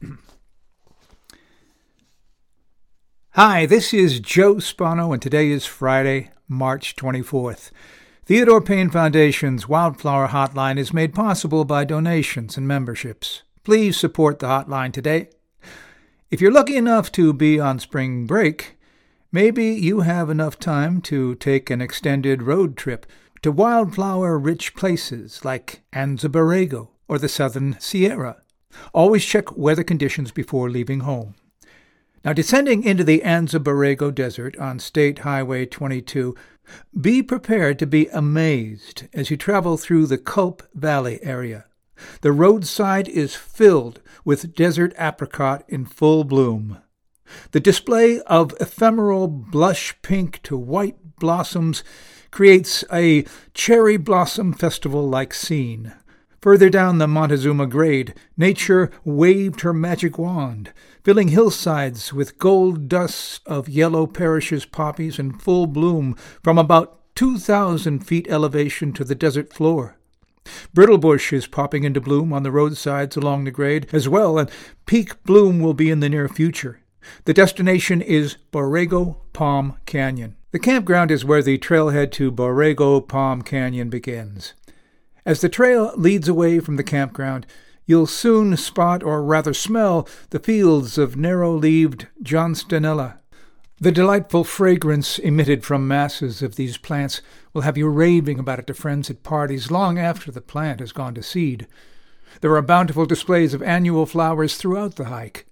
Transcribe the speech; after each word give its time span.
Hi, 3.32 3.66
this 3.66 3.92
is 3.92 4.20
Joe 4.20 4.58
Spano, 4.58 5.12
and 5.12 5.20
today 5.20 5.50
is 5.50 5.66
Friday, 5.66 6.30
March 6.48 6.96
24th. 6.96 7.70
Theodore 8.24 8.60
Payne 8.60 8.90
Foundation's 8.90 9.68
Wildflower 9.68 10.28
Hotline 10.28 10.78
is 10.78 10.92
made 10.92 11.14
possible 11.14 11.64
by 11.64 11.84
donations 11.84 12.56
and 12.56 12.66
memberships. 12.66 13.42
Please 13.64 13.98
support 13.98 14.38
the 14.38 14.46
hotline 14.46 14.92
today. 14.92 15.28
If 16.30 16.40
you're 16.40 16.52
lucky 16.52 16.76
enough 16.76 17.10
to 17.12 17.32
be 17.32 17.58
on 17.58 17.78
spring 17.78 18.26
break, 18.26 18.78
maybe 19.32 19.66
you 19.66 20.00
have 20.00 20.30
enough 20.30 20.58
time 20.58 21.00
to 21.02 21.34
take 21.34 21.70
an 21.70 21.80
extended 21.80 22.42
road 22.42 22.76
trip 22.76 23.06
to 23.42 23.50
wildflower 23.50 24.38
rich 24.38 24.74
places 24.74 25.44
like 25.44 25.82
Anza 25.92 26.30
Borrego 26.30 26.88
or 27.08 27.18
the 27.18 27.28
Southern 27.28 27.78
Sierra. 27.80 28.42
Always 28.92 29.24
check 29.24 29.56
weather 29.56 29.84
conditions 29.84 30.30
before 30.30 30.70
leaving 30.70 31.00
home. 31.00 31.34
Now, 32.24 32.34
descending 32.34 32.84
into 32.84 33.02
the 33.02 33.20
Anza 33.24 33.58
Borrego 33.58 34.14
Desert 34.14 34.56
on 34.58 34.78
State 34.78 35.20
Highway 35.20 35.64
22, 35.64 36.36
be 37.00 37.22
prepared 37.22 37.78
to 37.78 37.86
be 37.86 38.08
amazed 38.08 39.08
as 39.14 39.30
you 39.30 39.36
travel 39.36 39.76
through 39.76 40.06
the 40.06 40.18
Culp 40.18 40.62
Valley 40.74 41.18
area. 41.22 41.64
The 42.20 42.32
roadside 42.32 43.08
is 43.08 43.34
filled 43.34 44.00
with 44.24 44.54
desert 44.54 44.94
apricot 44.98 45.64
in 45.68 45.86
full 45.86 46.24
bloom. 46.24 46.78
The 47.52 47.60
display 47.60 48.20
of 48.22 48.54
ephemeral 48.60 49.28
blush 49.28 49.94
pink 50.02 50.42
to 50.42 50.56
white 50.56 51.18
blossoms 51.18 51.84
creates 52.30 52.84
a 52.92 53.24
cherry 53.54 53.96
blossom 53.96 54.52
festival 54.52 55.08
like 55.08 55.32
scene. 55.34 55.92
Further 56.42 56.70
down 56.70 56.96
the 56.96 57.06
Montezuma 57.06 57.66
grade, 57.66 58.14
nature 58.34 58.90
waved 59.04 59.60
her 59.60 59.74
magic 59.74 60.16
wand, 60.16 60.72
filling 61.04 61.28
hillsides 61.28 62.14
with 62.14 62.38
gold 62.38 62.88
dust 62.88 63.42
of 63.44 63.68
yellow 63.68 64.06
Parrish's 64.06 64.64
poppies 64.64 65.18
in 65.18 65.38
full 65.38 65.66
bloom 65.66 66.16
from 66.42 66.56
about 66.56 67.14
2,000 67.14 68.06
feet 68.06 68.26
elevation 68.30 68.94
to 68.94 69.04
the 69.04 69.14
desert 69.14 69.52
floor. 69.52 69.98
Brittlebush 70.74 71.30
is 71.34 71.46
popping 71.46 71.84
into 71.84 72.00
bloom 72.00 72.32
on 72.32 72.42
the 72.42 72.50
roadsides 72.50 73.18
along 73.18 73.44
the 73.44 73.50
grade 73.50 73.86
as 73.92 74.08
well, 74.08 74.38
and 74.38 74.50
peak 74.86 75.22
bloom 75.24 75.60
will 75.60 75.74
be 75.74 75.90
in 75.90 76.00
the 76.00 76.08
near 76.08 76.26
future. 76.26 76.80
The 77.26 77.34
destination 77.34 78.00
is 78.00 78.38
Borrego 78.50 79.18
Palm 79.34 79.76
Canyon. 79.84 80.36
The 80.52 80.58
campground 80.58 81.10
is 81.10 81.22
where 81.22 81.42
the 81.42 81.58
trailhead 81.58 82.12
to 82.12 82.32
Borrego 82.32 83.06
Palm 83.06 83.42
Canyon 83.42 83.90
begins. 83.90 84.54
As 85.26 85.40
the 85.40 85.48
trail 85.48 85.92
leads 85.96 86.28
away 86.28 86.60
from 86.60 86.76
the 86.76 86.82
campground, 86.82 87.46
you'll 87.86 88.06
soon 88.06 88.56
spot, 88.56 89.02
or 89.02 89.22
rather 89.22 89.52
smell, 89.52 90.08
the 90.30 90.38
fields 90.38 90.96
of 90.96 91.16
narrow 91.16 91.54
leaved 91.54 92.06
Johnstonella. 92.22 93.18
The 93.82 93.92
delightful 93.92 94.44
fragrance 94.44 95.18
emitted 95.18 95.64
from 95.64 95.88
masses 95.88 96.42
of 96.42 96.56
these 96.56 96.76
plants 96.76 97.22
will 97.54 97.62
have 97.62 97.78
you 97.78 97.88
raving 97.88 98.38
about 98.38 98.58
it 98.58 98.66
to 98.66 98.74
friends 98.74 99.08
at 99.08 99.22
parties 99.22 99.70
long 99.70 99.98
after 99.98 100.30
the 100.30 100.42
plant 100.42 100.80
has 100.80 100.92
gone 100.92 101.14
to 101.14 101.22
seed. 101.22 101.66
There 102.42 102.54
are 102.54 102.62
bountiful 102.62 103.06
displays 103.06 103.54
of 103.54 103.62
annual 103.62 104.06
flowers 104.06 104.56
throughout 104.56 104.96
the 104.96 105.06
hike. 105.06 105.46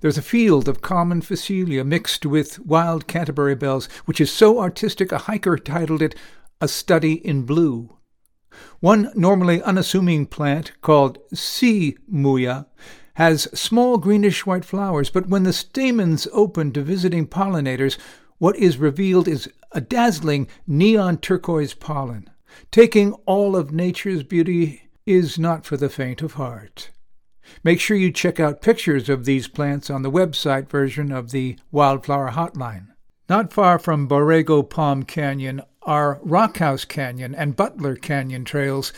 There's 0.00 0.16
a 0.16 0.22
field 0.22 0.68
of 0.68 0.80
common 0.80 1.22
phacelia 1.22 1.84
mixed 1.84 2.24
with 2.24 2.60
wild 2.60 3.06
Canterbury 3.06 3.56
bells, 3.56 3.86
which 4.04 4.20
is 4.20 4.32
so 4.32 4.60
artistic 4.60 5.12
a 5.12 5.18
hiker 5.18 5.58
titled 5.58 6.02
it 6.02 6.14
A 6.60 6.68
Study 6.68 7.14
in 7.26 7.42
Blue. 7.42 7.96
One 8.80 9.10
normally 9.14 9.62
unassuming 9.62 10.26
plant, 10.26 10.72
called 10.80 11.18
sea 11.32 11.96
muya, 12.12 12.66
has 13.14 13.48
small 13.58 13.98
greenish 13.98 14.46
white 14.46 14.64
flowers, 14.64 15.10
but 15.10 15.28
when 15.28 15.42
the 15.42 15.52
stamens 15.52 16.26
open 16.32 16.72
to 16.72 16.82
visiting 16.82 17.26
pollinators, 17.26 17.98
what 18.38 18.56
is 18.56 18.78
revealed 18.78 19.28
is 19.28 19.50
a 19.72 19.80
dazzling 19.80 20.48
neon 20.66 21.18
turquoise 21.18 21.74
pollen. 21.74 22.28
Taking 22.70 23.12
all 23.26 23.56
of 23.56 23.72
nature's 23.72 24.22
beauty 24.22 24.90
is 25.06 25.38
not 25.38 25.64
for 25.64 25.76
the 25.76 25.88
faint 25.88 26.22
of 26.22 26.34
heart. 26.34 26.90
Make 27.64 27.80
sure 27.80 27.96
you 27.96 28.12
check 28.12 28.38
out 28.40 28.62
pictures 28.62 29.08
of 29.08 29.24
these 29.24 29.48
plants 29.48 29.90
on 29.90 30.02
the 30.02 30.10
website 30.10 30.68
version 30.68 31.12
of 31.12 31.30
the 31.30 31.58
Wildflower 31.70 32.30
Hotline. 32.30 32.88
Not 33.28 33.52
far 33.52 33.78
from 33.78 34.08
Borrego 34.08 34.68
Palm 34.68 35.04
Canyon 35.04 35.62
are 35.84 36.20
Rockhouse 36.22 36.84
Canyon 36.84 37.34
and 37.34 37.56
Butler 37.56 37.96
Canyon 37.96 38.44
trails 38.44 38.92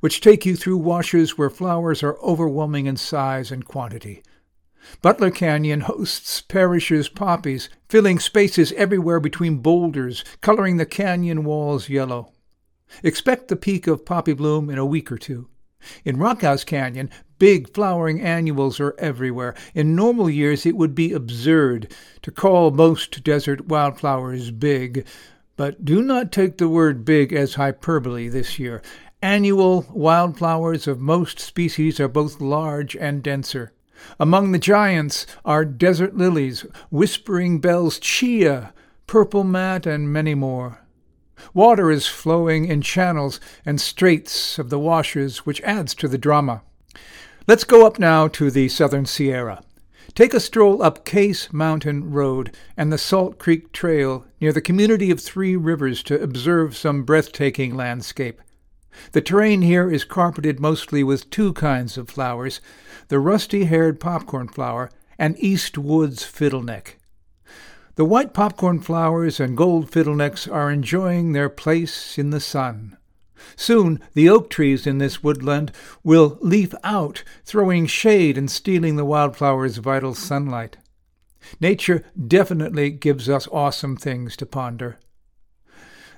which 0.00 0.20
take 0.20 0.46
you 0.46 0.56
through 0.56 0.78
washes 0.78 1.36
where 1.36 1.50
flowers 1.50 2.02
are 2.02 2.18
overwhelming 2.20 2.86
in 2.86 2.96
size 2.96 3.52
and 3.52 3.64
quantity. 3.64 4.22
Butler 5.02 5.30
Canyon 5.30 5.82
hosts 5.82 6.40
Parrish's 6.40 7.08
poppies, 7.08 7.68
filling 7.88 8.18
spaces 8.18 8.72
everywhere 8.72 9.20
between 9.20 9.58
boulders, 9.58 10.24
coloring 10.40 10.78
the 10.78 10.86
canyon 10.86 11.44
walls 11.44 11.88
yellow. 11.88 12.32
Expect 13.02 13.48
the 13.48 13.56
peak 13.56 13.86
of 13.86 14.06
poppy 14.06 14.32
bloom 14.32 14.70
in 14.70 14.78
a 14.78 14.86
week 14.86 15.12
or 15.12 15.18
two. 15.18 15.48
In 16.04 16.18
Rockhouse 16.18 16.64
Canyon, 16.64 17.10
big 17.38 17.72
flowering 17.72 18.20
annuals 18.20 18.80
are 18.80 18.94
everywhere. 18.98 19.54
In 19.74 19.94
normal 19.94 20.28
years, 20.28 20.66
it 20.66 20.76
would 20.76 20.94
be 20.94 21.12
absurd 21.12 21.92
to 22.22 22.30
call 22.30 22.70
most 22.70 23.22
desert 23.22 23.68
wildflowers 23.68 24.50
big, 24.50 25.06
but 25.60 25.84
do 25.84 26.00
not 26.00 26.32
take 26.32 26.56
the 26.56 26.70
word 26.70 27.04
big 27.04 27.34
as 27.34 27.56
hyperbole 27.56 28.30
this 28.30 28.58
year. 28.58 28.80
Annual 29.20 29.84
wildflowers 29.90 30.88
of 30.88 31.02
most 31.02 31.38
species 31.38 32.00
are 32.00 32.08
both 32.08 32.40
large 32.40 32.96
and 32.96 33.22
denser. 33.22 33.70
Among 34.18 34.52
the 34.52 34.58
giants 34.58 35.26
are 35.44 35.66
desert 35.66 36.16
lilies, 36.16 36.64
whispering 36.88 37.60
bells, 37.60 37.98
chia, 37.98 38.72
purple 39.06 39.44
mat, 39.44 39.84
and 39.84 40.10
many 40.10 40.34
more. 40.34 40.80
Water 41.52 41.90
is 41.90 42.06
flowing 42.06 42.64
in 42.64 42.80
channels 42.80 43.38
and 43.66 43.78
straits 43.78 44.58
of 44.58 44.70
the 44.70 44.78
washes, 44.78 45.44
which 45.44 45.60
adds 45.60 45.94
to 45.96 46.08
the 46.08 46.16
drama. 46.16 46.62
Let's 47.46 47.64
go 47.64 47.86
up 47.86 47.98
now 47.98 48.28
to 48.28 48.50
the 48.50 48.70
southern 48.70 49.04
Sierra. 49.04 49.62
Take 50.14 50.34
a 50.34 50.40
stroll 50.40 50.82
up 50.82 51.04
Case 51.04 51.52
Mountain 51.52 52.10
Road 52.10 52.56
and 52.76 52.92
the 52.92 52.98
Salt 52.98 53.38
Creek 53.38 53.72
Trail 53.72 54.24
near 54.40 54.52
the 54.52 54.60
community 54.60 55.10
of 55.10 55.20
Three 55.20 55.56
Rivers 55.56 56.02
to 56.04 56.20
observe 56.20 56.76
some 56.76 57.04
breathtaking 57.04 57.74
landscape. 57.76 58.40
The 59.12 59.20
terrain 59.20 59.62
here 59.62 59.90
is 59.90 60.04
carpeted 60.04 60.58
mostly 60.58 61.04
with 61.04 61.30
two 61.30 61.52
kinds 61.52 61.96
of 61.96 62.08
flowers 62.08 62.60
the 63.08 63.18
rusty 63.18 63.64
haired 63.64 64.00
popcorn 64.00 64.48
flower 64.48 64.90
and 65.18 65.38
Eastwood's 65.38 66.24
fiddleneck. 66.24 66.96
The 67.96 68.04
white 68.04 68.32
popcorn 68.32 68.80
flowers 68.80 69.38
and 69.38 69.56
gold 69.56 69.90
fiddlenecks 69.90 70.50
are 70.50 70.70
enjoying 70.70 71.32
their 71.32 71.48
place 71.48 72.18
in 72.18 72.30
the 72.30 72.40
sun. 72.40 72.96
Soon 73.56 74.00
the 74.14 74.28
oak 74.28 74.50
trees 74.50 74.86
in 74.86 74.98
this 74.98 75.22
woodland 75.22 75.72
will 76.02 76.38
leaf 76.40 76.74
out, 76.84 77.24
throwing 77.44 77.86
shade 77.86 78.36
and 78.36 78.50
stealing 78.50 78.96
the 78.96 79.04
wildflower's 79.04 79.78
vital 79.78 80.14
sunlight. 80.14 80.76
Nature 81.60 82.04
definitely 82.26 82.90
gives 82.90 83.28
us 83.28 83.48
awesome 83.52 83.96
things 83.96 84.36
to 84.36 84.46
ponder. 84.46 84.98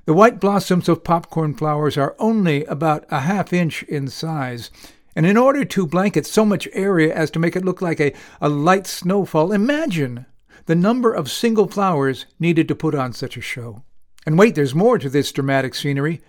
The 0.04 0.14
white 0.14 0.40
blossoms 0.40 0.88
of 0.88 1.04
popcorn 1.04 1.54
flowers 1.54 1.96
are 1.96 2.16
only 2.18 2.64
about 2.64 3.04
a 3.08 3.20
half 3.20 3.52
inch 3.52 3.84
in 3.84 4.08
size, 4.08 4.70
and 5.14 5.24
in 5.24 5.36
order 5.36 5.64
to 5.64 5.86
blanket 5.86 6.26
so 6.26 6.44
much 6.44 6.66
area 6.72 7.14
as 7.14 7.30
to 7.32 7.38
make 7.38 7.54
it 7.54 7.64
look 7.64 7.80
like 7.80 8.00
a, 8.00 8.12
a 8.40 8.48
light 8.48 8.86
snowfall, 8.86 9.52
imagine 9.52 10.26
the 10.66 10.74
number 10.74 11.12
of 11.12 11.30
single 11.30 11.68
flowers 11.68 12.26
needed 12.40 12.66
to 12.68 12.74
put 12.74 12.94
on 12.94 13.12
such 13.12 13.36
a 13.36 13.40
show. 13.40 13.84
And 14.26 14.38
wait, 14.38 14.54
there's 14.54 14.74
more 14.74 14.98
to 14.98 15.08
this 15.08 15.30
dramatic 15.32 15.74
scenery. 15.74 16.20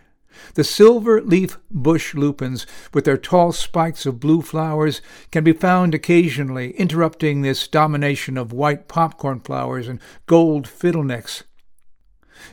The 0.56 0.64
silver 0.64 1.22
leaf 1.22 1.58
bush 1.72 2.14
lupins, 2.14 2.66
with 2.94 3.06
their 3.06 3.18
tall 3.18 3.52
spikes 3.52 4.06
of 4.06 4.20
blue 4.20 4.42
flowers, 4.42 5.02
can 5.32 5.44
be 5.44 5.54
found 5.54 5.94
occasionally 5.94 6.72
interrupting 6.72 7.42
this 7.42 7.68
domination 7.68 8.38
of 8.38 8.54
white 8.54 8.88
popcorn 8.88 9.40
flowers 9.40 9.88
and 9.88 10.00
gold 10.26 10.68
fiddlenecks. 10.68 11.44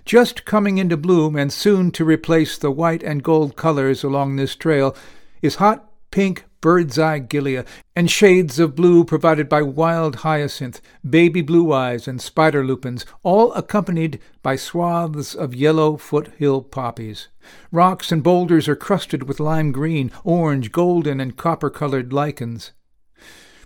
Just 0.05 0.45
coming 0.45 0.79
into 0.79 0.97
bloom 0.97 1.37
and 1.37 1.53
soon 1.53 1.91
to 1.93 2.05
replace 2.05 2.57
the 2.57 2.71
white 2.71 3.03
and 3.03 3.23
gold 3.23 3.57
colors 3.57 4.05
along 4.05 4.37
this 4.37 4.55
trail 4.55 4.97
is 5.43 5.57
hot 5.57 5.90
pink 6.11 6.45
bird's 6.61 6.99
eye 6.99 7.19
gilia 7.19 7.65
and 7.97 8.11
shades 8.11 8.59
of 8.59 8.77
blue 8.77 9.05
provided 9.05 9.49
by 9.49 9.63
wild 9.63 10.17
hyacinth, 10.17 10.81
baby 11.09 11.41
blue 11.41 11.73
eyes, 11.73 12.07
and 12.07 12.21
spider 12.21 12.65
lupins, 12.65 13.07
all 13.23 13.53
accompanied 13.55 14.19
by 14.43 14.57
swaths 14.57 15.35
of 15.35 15.55
yellow 15.55 15.97
foothill 15.97 16.63
poppies. 16.63 17.29
Rocks 17.73 18.13
and 18.13 18.23
boulders 18.23 18.69
are 18.69 18.77
crusted 18.77 19.25
with 19.25 19.41
lime 19.41 19.73
green, 19.73 20.11
orange, 20.25 20.73
golden, 20.73 21.21
and 21.21 21.37
copper 21.37 21.71
colored 21.71 22.13
lichens. 22.13 22.73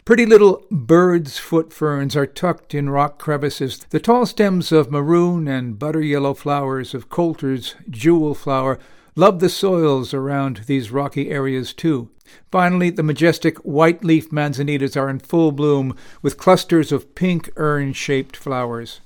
Pretty 0.04 0.26
little 0.26 0.66
bird's 0.70 1.38
foot 1.38 1.72
ferns 1.72 2.14
are 2.14 2.26
tucked 2.26 2.74
in 2.74 2.90
rock 2.90 3.18
crevices. 3.18 3.78
The 3.88 3.98
tall 3.98 4.26
stems 4.26 4.70
of 4.70 4.90
maroon 4.90 5.48
and 5.48 5.78
butter 5.78 6.02
yellow 6.02 6.34
flowers 6.34 6.92
of 6.92 7.08
Coulter's 7.08 7.74
jewel 7.88 8.34
flower 8.34 8.78
Love 9.16 9.38
the 9.38 9.48
soils 9.48 10.12
around 10.12 10.62
these 10.66 10.90
rocky 10.90 11.30
areas 11.30 11.72
too. 11.72 12.10
Finally, 12.50 12.90
the 12.90 13.02
majestic 13.02 13.58
white 13.58 14.02
leaf 14.02 14.30
manzanitas 14.30 14.96
are 14.96 15.08
in 15.08 15.20
full 15.20 15.52
bloom 15.52 15.96
with 16.20 16.36
clusters 16.36 16.90
of 16.90 17.14
pink 17.14 17.48
urn 17.56 17.92
shaped 17.92 18.36
flowers. 18.36 19.00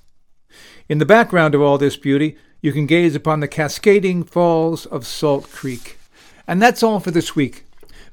In 0.89 0.99
the 0.99 1.05
background 1.05 1.55
of 1.55 1.61
all 1.61 1.77
this 1.77 1.99
beauty, 1.99 2.39
you 2.63 2.73
can 2.73 2.87
gaze 2.87 3.15
upon 3.15 3.41
the 3.41 3.49
cascading 3.49 4.25
falls 4.25 4.87
of 4.87 5.07
Salt 5.07 5.51
Creek. 5.53 5.99
And 6.47 6.63
that's 6.63 6.83
all 6.83 7.01
for 7.01 7.11
this 7.11 7.37
week. 7.37 7.65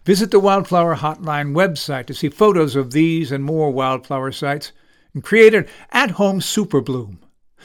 Visit 0.03 0.31
the 0.31 0.39
Wildflower 0.39 0.97
Hotline 0.97 1.55
website 1.55 2.07
to 2.07 2.13
see 2.13 2.29
photos 2.29 2.75
of 2.75 2.91
these 2.91 3.31
and 3.31 3.43
more 3.43 3.71
wildflower 3.71 4.33
sites 4.33 4.73
and 5.13 5.23
create 5.23 5.53
an 5.55 5.65
at 5.91 6.11
home 6.11 6.41
super 6.41 6.81
bloom. 6.81 7.19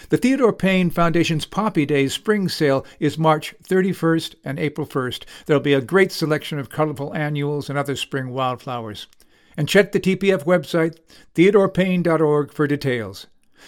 The 0.08 0.16
Theodore 0.16 0.52
Payne 0.52 0.90
Foundation's 0.90 1.46
Poppy 1.46 1.84
Days 1.84 2.14
spring 2.14 2.48
sale 2.48 2.86
is 2.98 3.18
March 3.18 3.54
31st 3.62 4.34
and 4.44 4.58
April 4.58 4.86
1st. 4.86 5.24
There'll 5.46 5.62
be 5.62 5.74
a 5.74 5.80
great 5.80 6.12
selection 6.12 6.58
of 6.58 6.70
colorful 6.70 7.14
annuals 7.14 7.68
and 7.68 7.78
other 7.78 7.96
spring 7.96 8.30
wildflowers. 8.30 9.08
And 9.56 9.68
check 9.68 9.92
the 9.92 10.00
TPF 10.00 10.44
website, 10.44 10.98
theodorepayne.org, 11.34 12.52
for 12.52 12.66
details. 12.66 13.26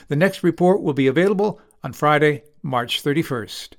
The 0.08 0.16
next 0.16 0.42
report 0.42 0.80
will 0.80 0.94
be 0.94 1.06
available 1.06 1.60
on 1.82 1.92
Friday, 1.92 2.44
March 2.62 3.02
31st. 3.02 3.74